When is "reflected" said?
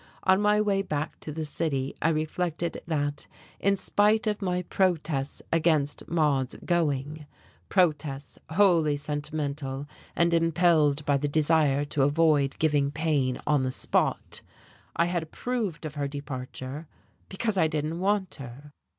2.09-2.81